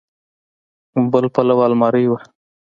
بل 1.11 1.25
پلو 1.35 1.55
المارۍ 1.67 2.05
وه. 2.09 2.19